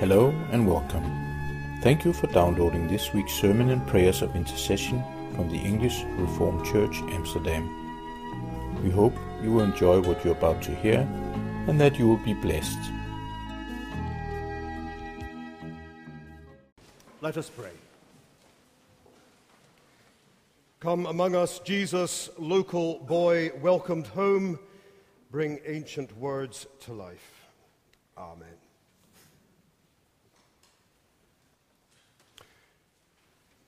[0.00, 1.04] Hello and welcome.
[1.82, 5.04] Thank you for downloading this week's sermon and prayers of intercession
[5.36, 7.68] from the English Reformed Church Amsterdam.
[8.82, 11.00] We hope you will enjoy what you're about to hear
[11.68, 12.78] and that you will be blessed.
[17.20, 17.76] Let us pray.
[20.80, 24.58] Come among us, Jesus, local boy, welcomed home,
[25.30, 27.50] bring ancient words to life.
[28.16, 28.59] Amen.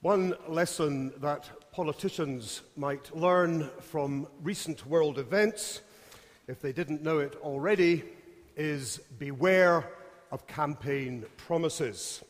[0.02, 5.80] One lesson that politicians might learn from recent world events,
[6.48, 8.02] if they didn't know it already,
[8.56, 9.88] is beware
[10.32, 12.20] of campaign promises.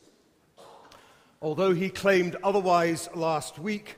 [1.41, 3.95] Although he claimed otherwise last week,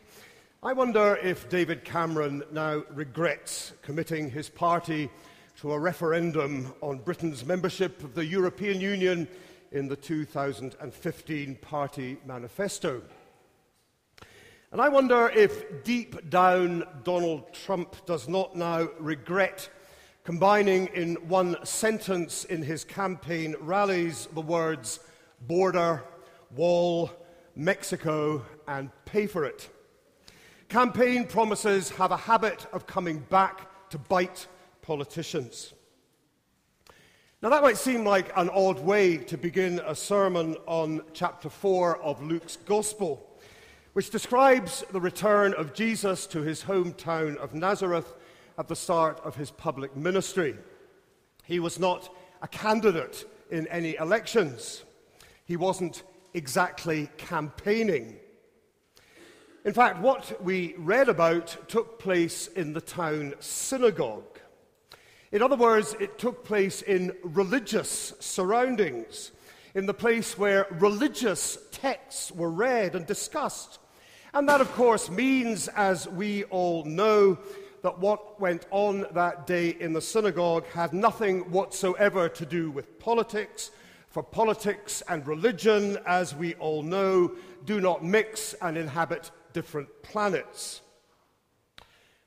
[0.63, 5.09] I wonder if David Cameron now regrets committing his party
[5.59, 9.27] to a referendum on Britain's membership of the European Union
[9.73, 13.01] in the 2015 party manifesto.
[14.71, 19.69] And I wonder if deep down Donald Trump does not now regret
[20.23, 24.99] combining in one sentence in his campaign rallies the words
[25.41, 26.03] border,
[26.55, 27.11] wall,
[27.55, 29.69] Mexico, and pay for it.
[30.67, 34.47] Campaign promises have a habit of coming back to bite
[34.81, 35.73] politicians.
[37.41, 42.01] Now, that might seem like an odd way to begin a sermon on chapter 4
[42.01, 43.34] of Luke's Gospel,
[43.95, 48.13] which describes the return of Jesus to his hometown of Nazareth
[48.57, 50.53] at the start of his public ministry.
[51.45, 54.83] He was not a candidate in any elections,
[55.45, 58.17] he wasn't exactly campaigning.
[59.63, 64.39] In fact, what we read about took place in the town synagogue.
[65.31, 69.31] In other words, it took place in religious surroundings,
[69.73, 73.79] in the place where religious texts were read and discussed.
[74.35, 77.37] And that, of course, means, as we all know,
[77.83, 82.99] that what went on that day in the synagogue had nothing whatsoever to do with
[82.99, 83.71] politics,
[84.09, 87.31] for politics and religion, as we all know,
[87.63, 90.81] do not mix and inhabit different planets.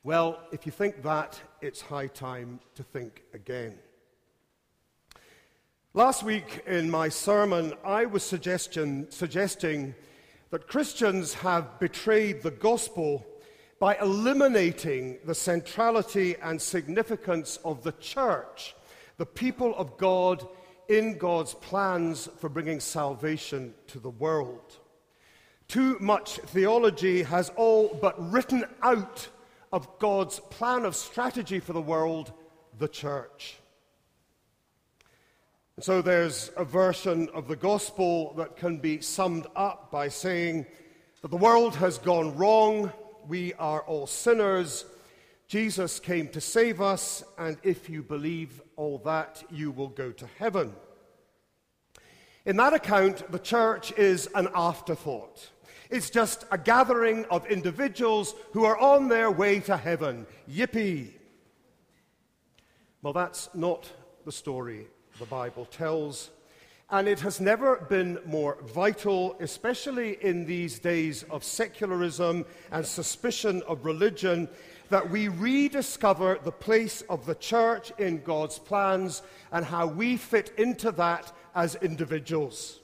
[0.03, 3.75] Well, if you think that, it's high time to think again.
[5.93, 9.95] Last week in my sermon, I was suggesting
[10.51, 13.27] that Christians have betrayed the gospel
[13.79, 18.75] by eliminating the centrality and significance of the church,
[19.19, 20.47] the people of God
[20.89, 24.79] in God's plans for bringing salvation to the world.
[25.69, 29.29] Too much theology has all but written out
[29.71, 32.33] of God's plan of strategy for the world,
[32.79, 33.58] the church.
[35.81, 40.67] So there's a version of the gospel that can be summed up by saying
[41.23, 42.93] that the world has gone wrong,
[43.29, 44.85] we are all sinners,
[45.47, 50.27] Jesus came to save us, and if you believe all that, you will go to
[50.41, 50.75] heaven.
[52.45, 55.49] In that account, the church is an afterthought.
[55.91, 60.27] It's just a gathering of individuals who are on their way to heaven.
[60.51, 61.13] Yippee!
[63.01, 63.89] Well, that's not
[64.25, 64.89] the story
[65.19, 66.31] the Bible tells.
[66.91, 73.63] And it has never been more vital, especially in these days of secularism and suspicion
[73.67, 74.49] of religion,
[74.89, 80.53] that we rediscover the place of the church in God's plans and how we fit
[80.57, 82.81] into that as individuals.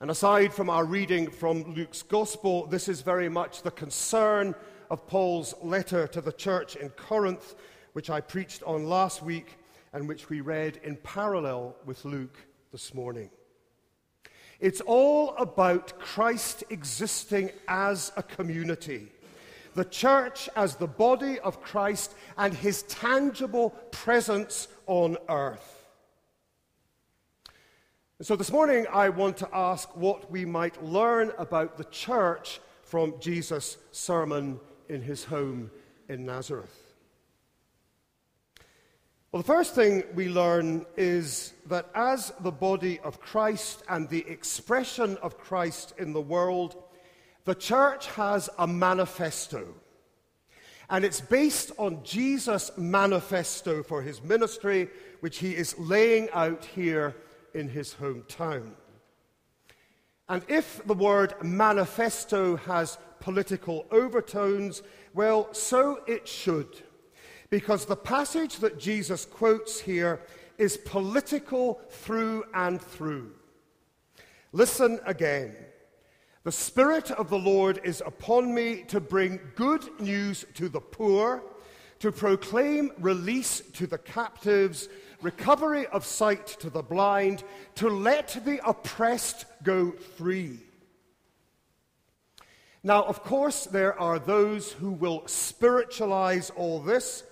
[0.00, 4.54] And aside from our reading from Luke's Gospel, this is very much the concern
[4.90, 7.54] of Paul's letter to the church in Corinth,
[7.94, 9.56] which I preached on last week
[9.92, 12.36] and which we read in parallel with Luke
[12.72, 13.30] this morning.
[14.58, 19.10] It's all about Christ existing as a community
[19.76, 25.84] the church as the body of Christ and his tangible presence on earth.
[28.22, 33.14] So this morning, I want to ask what we might learn about the church from
[33.20, 34.58] Jesus' sermon
[34.88, 35.70] in his home
[36.08, 36.85] in Nazareth.
[39.36, 44.26] Well, the first thing we learn is that as the body of Christ and the
[44.26, 46.82] expression of Christ in the world,
[47.44, 49.74] the church has a manifesto.
[50.88, 54.88] And it's based on Jesus' manifesto for his ministry,
[55.20, 57.14] which he is laying out here
[57.52, 58.70] in his hometown.
[60.30, 64.80] And if the word manifesto has political overtones,
[65.12, 66.85] well, so it should.
[67.56, 70.20] Because the passage that Jesus quotes here
[70.58, 73.32] is political through and through.
[74.52, 75.56] Listen again.
[76.44, 81.44] The Spirit of the Lord is upon me to bring good news to the poor,
[82.00, 84.90] to proclaim release to the captives,
[85.22, 87.42] recovery of sight to the blind,
[87.76, 90.58] to let the oppressed go free.
[92.82, 97.22] Now, of course, there are those who will spiritualize all this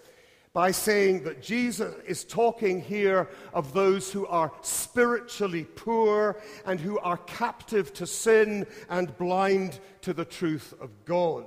[0.55, 6.97] by saying that Jesus is talking here of those who are spiritually poor and who
[7.01, 11.45] are captive to sin and blind to the truth of God.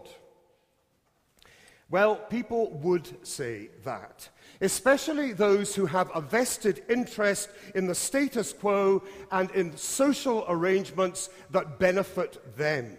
[1.90, 4.28] Well, people would say that,
[4.60, 11.30] especially those who have a vested interest in the status quo and in social arrangements
[11.52, 12.98] that benefit them.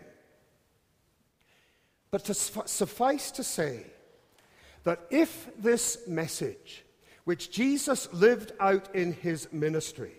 [2.11, 3.85] But to suffice to say,
[4.89, 6.83] that if this message,
[7.25, 10.15] which Jesus lived out in his ministry,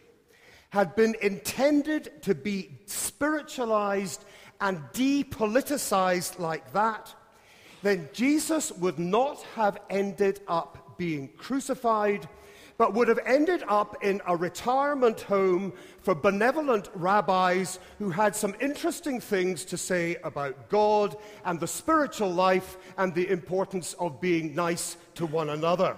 [0.70, 4.24] had been intended to be spiritualized
[4.62, 7.12] and depoliticized like that,
[7.82, 12.30] then Jesus would not have ended up being crucified
[12.80, 18.56] but would have ended up in a retirement home for benevolent rabbis who had some
[18.62, 24.56] interesting things to say about God and the spiritual life and the importance of being
[24.56, 25.98] nice to one another.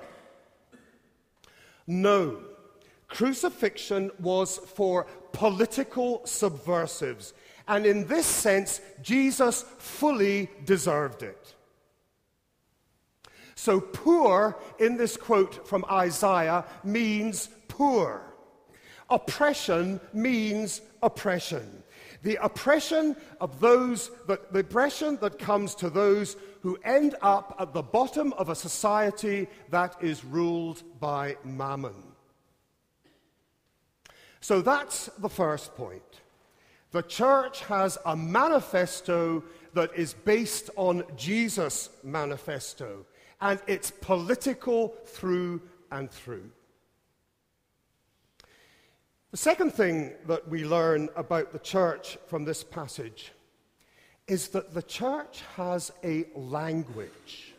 [1.85, 2.39] No,
[3.07, 7.33] crucifixion was for political subversives,
[7.67, 11.53] and in this sense, Jesus fully deserved it.
[13.61, 18.33] So, poor in this quote from Isaiah means poor.
[19.07, 21.83] Oppression means oppression.
[22.23, 27.71] The oppression of those, that, the oppression that comes to those who end up at
[27.71, 32.01] the bottom of a society that is ruled by mammon.
[34.39, 36.21] So that's the first point.
[36.93, 39.43] The church has a manifesto
[39.75, 43.05] that is based on Jesus' manifesto
[43.41, 45.61] and it's political through
[45.91, 46.49] and through.
[49.31, 53.31] The second thing that we learn about the church from this passage
[54.27, 57.53] is that the church has a language.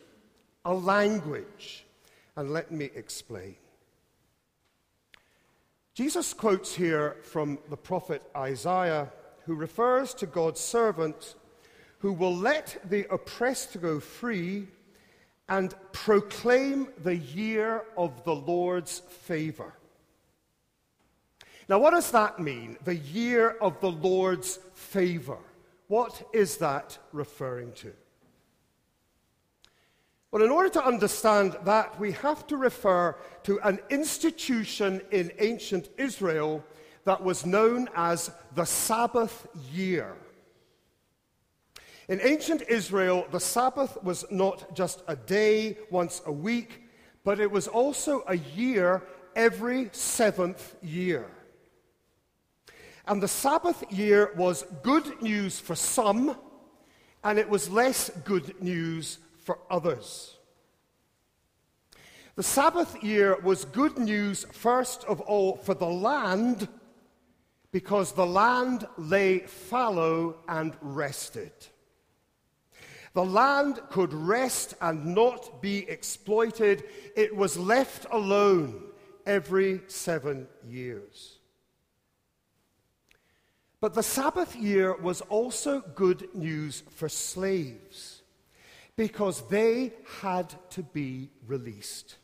[0.65, 1.85] A language.
[2.35, 3.55] And let me explain.
[5.93, 9.11] Jesus quotes here from the prophet Isaiah,
[9.45, 11.35] who refers to God's servant
[12.03, 14.67] who will let the oppressed go free
[15.49, 19.73] and proclaim the year of the Lord's favor.
[21.69, 22.77] Now, what does that mean?
[22.83, 25.37] The year of the Lord's favor.
[25.87, 27.93] What is that referring to?
[30.31, 35.89] Well, in order to understand that, we have to refer to an institution in ancient
[35.97, 36.63] Israel
[37.05, 40.15] that was known as the Sabbath year.
[42.09, 46.83] In ancient Israel, the Sabbath was not just a day once a week,
[47.23, 49.03] but it was also a year
[49.35, 51.25] every seventh year.
[53.05, 56.37] And the Sabbath year was good news for some,
[57.23, 60.37] and it was less good news for others.
[62.35, 66.67] The Sabbath year was good news, first of all, for the land,
[67.71, 71.51] because the land lay fallow and rested.
[73.13, 76.83] The land could rest and not be exploited.
[77.15, 78.81] It was left alone
[79.25, 81.37] every seven years.
[83.79, 88.21] But the Sabbath year was also good news for slaves
[88.95, 92.15] because they had to be released.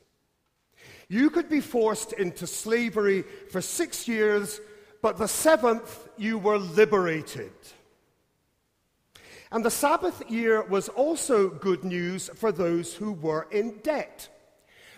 [1.08, 4.62] You could be forced into slavery for six years,
[5.02, 7.52] but the seventh you were liberated.
[9.52, 14.30] And the Sabbath year was also good news for those who were in debt.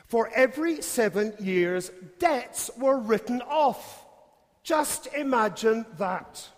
[0.05, 1.89] For every seven years,
[2.19, 4.05] debts were written off.
[4.63, 6.49] Just imagine that.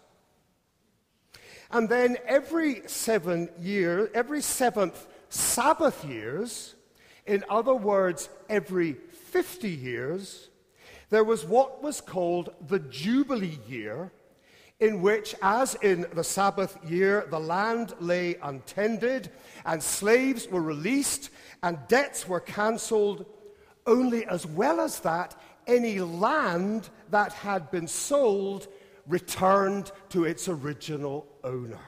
[1.70, 6.74] And then every seven years, every seventh Sabbath years,
[7.26, 10.50] in other words, every 50 years,
[11.10, 14.12] there was what was called the Jubilee year
[14.84, 19.32] in which, as in the Sabbath year, the land lay untended,
[19.66, 21.30] and slaves were released,
[21.62, 23.26] and debts were cancelled,
[23.88, 28.68] only as well as that, any land that had been sold
[29.08, 31.86] returned to its original owner.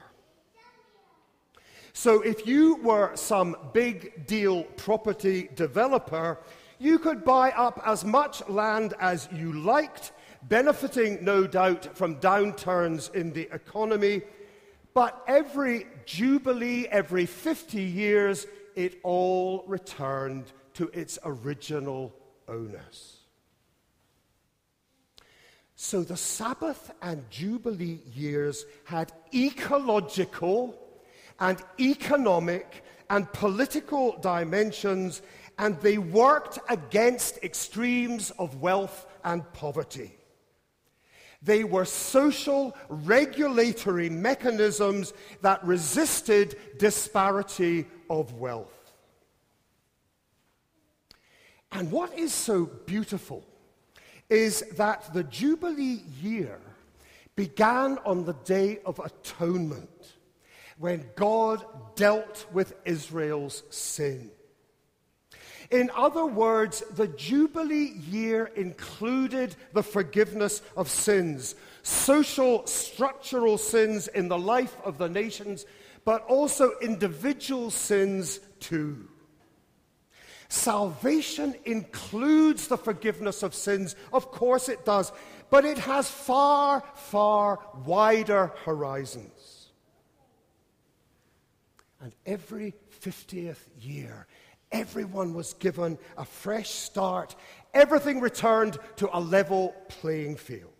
[1.92, 6.38] So, if you were some big deal property developer,
[6.78, 10.12] You could buy up as much land as you liked,
[10.42, 14.22] benefiting, no doubt, from downturns in the economy.
[14.94, 22.14] But every jubilee, every 50 years, it all returned to its original
[22.48, 23.16] owners.
[25.74, 30.74] So the Sabbath and Jubilee years had ecological
[31.38, 35.20] and economic and political dimensions,
[35.58, 40.16] and they worked against extremes of wealth and poverty.
[41.46, 48.92] They were social regulatory mechanisms that resisted disparity of wealth.
[51.70, 53.46] And what is so beautiful
[54.28, 56.58] is that the Jubilee year
[57.36, 60.14] began on the Day of Atonement
[60.78, 64.32] when God dealt with Israel's sin.
[65.70, 74.28] In other words, the Jubilee year included the forgiveness of sins, social, structural sins in
[74.28, 75.66] the life of the nations,
[76.04, 79.08] but also individual sins too.
[80.48, 83.96] Salvation includes the forgiveness of sins.
[84.12, 85.12] Of course it does.
[85.50, 89.70] But it has far, far wider horizons.
[92.00, 94.26] And every 50th year,
[94.72, 97.36] everyone was given a fresh start.
[97.74, 100.72] Everything returned to a level playing field.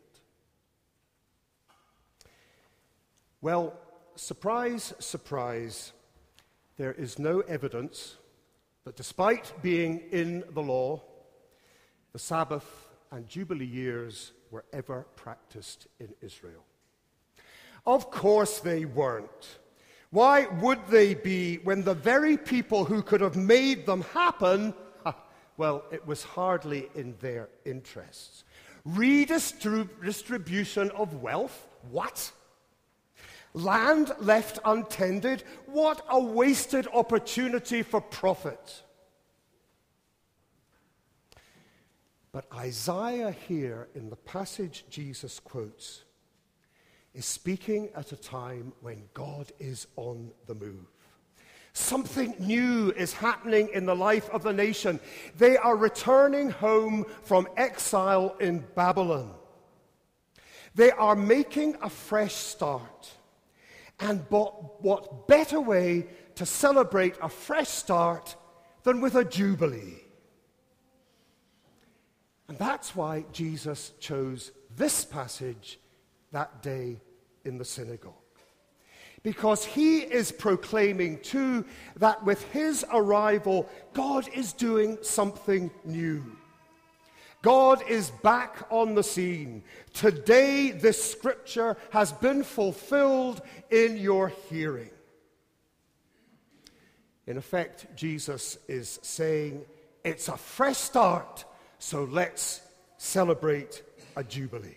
[3.40, 3.78] Well,
[4.16, 5.92] surprise, surprise,
[6.76, 8.16] there is no evidence
[8.84, 11.02] that despite being in the law,
[12.12, 16.64] the Sabbath and Jubilee years were ever practiced in Israel.
[17.84, 19.58] Of course they weren't.
[20.10, 24.74] Why would they be when the very people who could have made them happen,
[25.56, 28.44] well, it was hardly in their interests.
[28.84, 31.66] Redistribution of wealth?
[31.90, 32.30] What?
[33.54, 38.82] Land left untended, what a wasted opportunity for profit.
[42.32, 46.02] But Isaiah, here in the passage Jesus quotes,
[47.16, 50.86] is speaking at a time when God is on the move.
[51.72, 55.00] Something new is happening in the life of the nation.
[55.36, 59.34] They are returning home from exile in Babylon.
[60.74, 63.10] They are making a fresh start.
[63.98, 68.36] And what better way to celebrate a fresh start
[68.82, 70.02] than with a jubilee?
[72.48, 75.80] And that's why Jesus chose this passage
[76.32, 77.00] that day
[77.46, 78.12] in the synagogue.
[79.22, 81.64] Because he is proclaiming too
[81.96, 86.24] that with his arrival, God is doing something new.
[87.42, 89.62] God is back on the scene.
[89.94, 94.90] Today, this scripture has been fulfilled in your hearing.
[97.26, 99.64] In effect, Jesus is saying
[100.04, 101.44] it's a fresh start,
[101.78, 102.60] so let's
[102.96, 103.82] celebrate
[104.16, 104.76] a jubilee.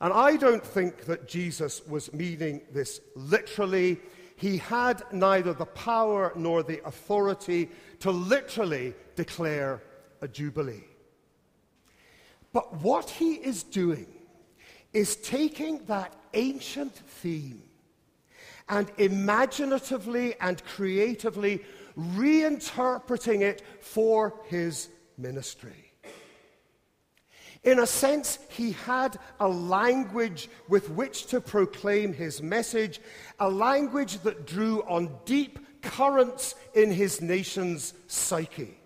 [0.00, 3.98] And I don't think that Jesus was meaning this literally.
[4.36, 9.82] He had neither the power nor the authority to literally declare
[10.20, 10.84] a jubilee.
[12.52, 14.06] But what he is doing
[14.92, 17.62] is taking that ancient theme
[18.68, 21.62] and imaginatively and creatively
[21.98, 25.85] reinterpreting it for his ministry.
[27.66, 33.00] In a sense, he had a language with which to proclaim his message,
[33.40, 38.78] a language that drew on deep currents in his nation's psyche.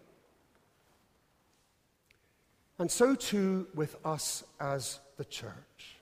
[2.79, 5.99] And so too with us as the church.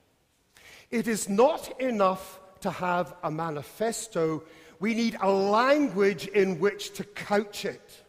[0.92, 4.44] It is not enough to have a manifesto,
[4.78, 8.04] we need a language in which to couch it.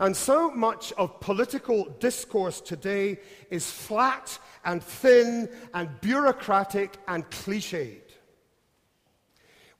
[0.00, 3.18] And so much of political discourse today
[3.50, 8.02] is flat and thin and bureaucratic and cliched.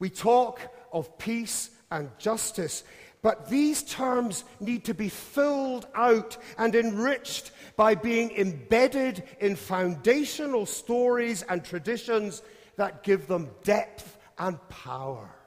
[0.00, 0.60] We talk
[0.92, 2.82] of peace and justice,
[3.22, 10.66] but these terms need to be filled out and enriched by being embedded in foundational
[10.66, 12.42] stories and traditions
[12.76, 15.37] that give them depth and power.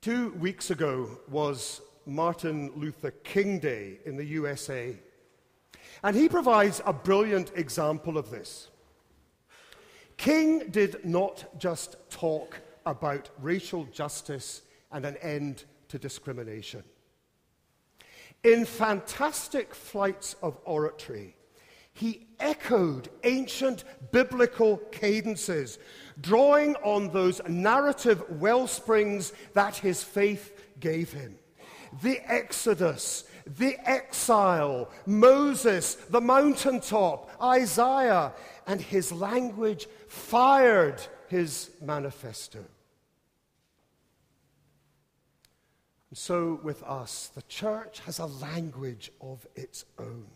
[0.00, 4.96] Two weeks ago was Martin Luther King Day in the USA.
[6.02, 8.68] And he provides a brilliant example of this.
[10.16, 14.62] King did not just talk about racial justice
[14.92, 16.84] and an end to discrimination.
[18.44, 21.36] In fantastic flights of oratory,
[21.96, 25.78] he echoed ancient biblical cadences,
[26.20, 31.38] drawing on those narrative well springs that his faith gave him.
[32.02, 38.34] The Exodus, the exile, Moses, the mountaintop, Isaiah,
[38.66, 42.58] and his language fired his manifesto.
[46.10, 50.26] And so, with us, the church has a language of its own.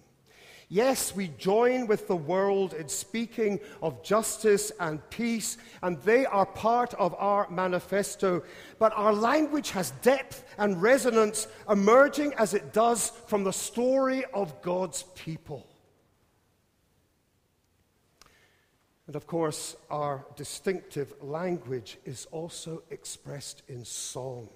[0.73, 6.47] Yes, we join with the world in speaking of justice and peace, and they are
[6.47, 8.45] part of our manifesto.
[8.79, 14.63] But our language has depth and resonance, emerging as it does from the story of
[14.63, 15.67] God's people.
[19.09, 24.49] And of course, our distinctive language is also expressed in song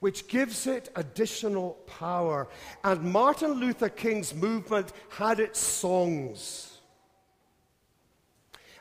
[0.00, 2.48] which gives it additional power.
[2.84, 6.76] And Martin Luther King's movement had its songs.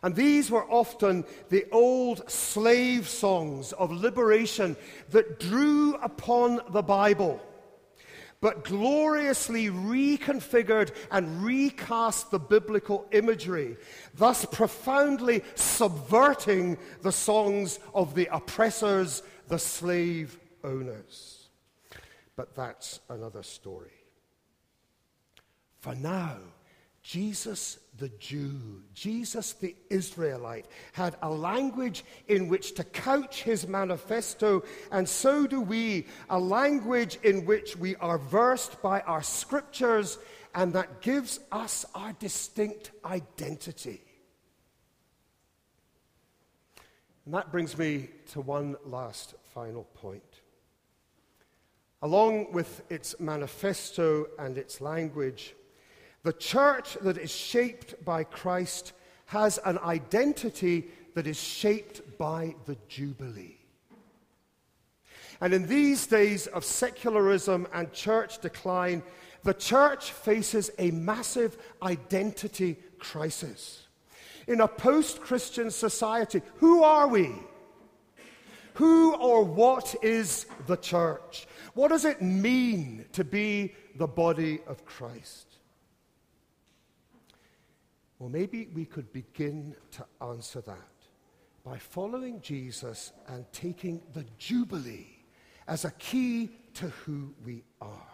[0.06, 4.76] And these were often the old slave songs of liberation
[5.10, 7.42] that drew upon the Bible,
[8.40, 13.78] but gloriously reconfigured and recast the biblical imagery,
[14.14, 21.48] thus profoundly subverting the songs of the oppressors, the slave owners.
[22.36, 23.94] But that's another story.
[25.80, 26.38] For now,
[27.02, 34.64] Jesus the Jew, Jesus the Israelite, had a language in which to couch his manifesto,
[34.92, 40.18] and so do we, a language in which we are versed by our scriptures,
[40.56, 44.02] and that gives us our distinct identity.
[47.26, 50.42] And that brings me to one last final point.
[52.02, 55.56] Along with its manifesto and its language,
[56.24, 58.94] the church that is shaped by Christ
[59.28, 63.58] has an identity that is shaped by the Jubilee.
[65.42, 69.04] And in these days of secularism and church decline,
[69.44, 73.84] the church faces a massive identity crisis.
[74.48, 77.32] In a post Christian society, who are we?
[78.76, 81.48] Who or what is the church?
[81.74, 85.48] What does it mean to be the body of Christ?
[88.20, 90.78] Well, maybe we could begin to answer that
[91.64, 95.20] by following Jesus and taking the Jubilee
[95.68, 98.08] as a key to who we are.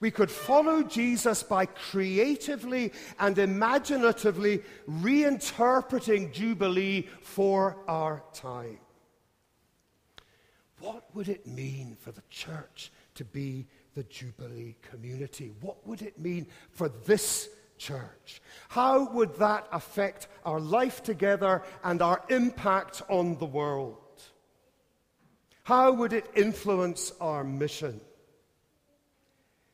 [0.00, 8.78] We could follow Jesus by creatively and imaginatively reinterpreting Jubilee for our time.
[10.80, 15.52] What would it mean for the church to be the Jubilee community?
[15.60, 18.40] What would it mean for this church?
[18.68, 23.96] How would that affect our life together and our impact on the world?
[25.64, 28.00] How would it influence our mission?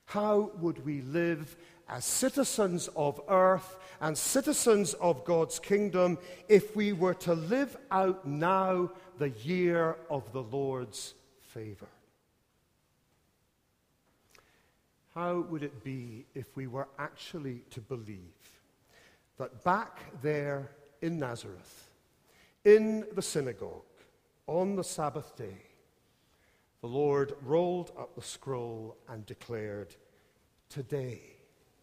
[0.07, 1.57] How would we live
[1.95, 8.27] as citizens of earth and citizens of God's kingdom if we were to live out
[8.27, 11.87] now the year of the Lord's favor?
[15.15, 18.19] How would it be if we were actually to believe
[19.39, 21.93] that back there in Nazareth,
[22.65, 23.83] in the synagogue,
[24.49, 25.63] on the Sabbath day,
[26.81, 29.95] the Lord rolled up the scroll and declared,
[30.69, 31.34] Today,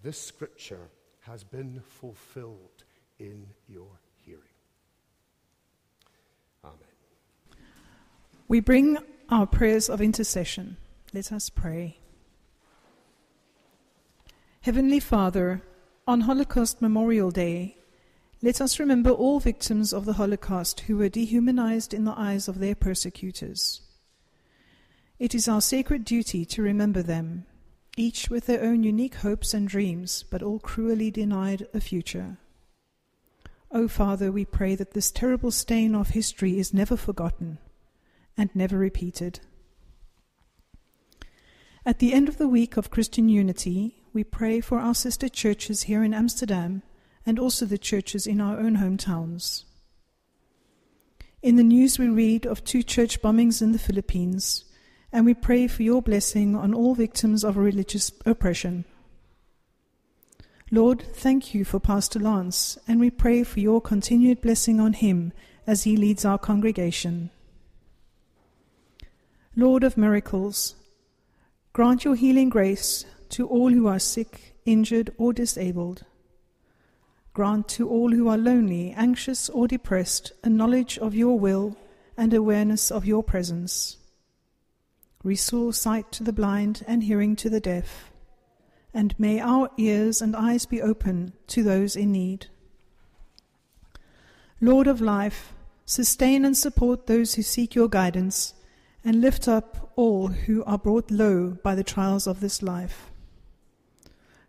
[0.04, 0.90] this scripture
[1.22, 2.84] has been fulfilled
[3.20, 4.42] in your hearing.
[6.64, 6.78] Amen.
[8.48, 8.98] We bring
[9.30, 10.78] our prayers of intercession.
[11.14, 12.00] Let us pray.
[14.62, 15.62] Heavenly Father,
[16.08, 17.78] on Holocaust Memorial Day,
[18.42, 22.60] let us remember all victims of the Holocaust who were dehumanized in the eyes of
[22.60, 23.82] their persecutors.
[25.20, 27.46] It is our sacred duty to remember them
[27.98, 32.38] each with their own unique hopes and dreams, but all cruelly denied a future.
[33.72, 37.58] O oh, Father, we pray that this terrible stain of history is never forgotten
[38.38, 39.40] and never repeated.
[41.86, 45.84] At the end of the week of Christian unity, we pray for our sister churches
[45.84, 46.84] here in Amsterdam
[47.26, 49.64] and also the churches in our own hometowns.
[51.42, 54.66] In the news, we read of two church bombings in the Philippines
[55.12, 58.86] and we pray for your blessing on all victims of religious oppression.
[60.72, 65.34] Lord, thank you for Pastor Lance, and we pray for your continued blessing on him
[65.68, 67.30] as he leads our congregation.
[69.54, 70.76] Lord of miracles,
[71.74, 76.06] grant your healing grace to all who are sick, injured, or disabled.
[77.34, 81.76] Grant to all who are lonely, anxious, or depressed a knowledge of your will
[82.16, 83.98] and awareness of your presence.
[85.24, 88.12] Restore sight to the blind and hearing to the deaf.
[88.94, 92.48] And may our ears and eyes be open to those in need.
[94.60, 95.54] Lord of life,
[95.86, 98.54] sustain and support those who seek your guidance,
[99.04, 103.12] and lift up all who are brought low by the trials of this life.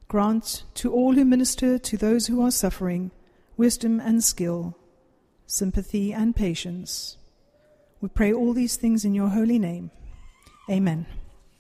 [0.09, 3.11] Grant to all who minister to those who are suffering
[3.57, 4.77] wisdom and skill,
[5.47, 7.17] sympathy and patience.
[8.01, 9.91] We pray all these things in your holy name.
[10.71, 11.07] Amen.